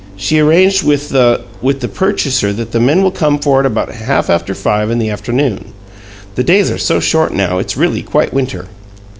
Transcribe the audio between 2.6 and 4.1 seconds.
the men will come for it about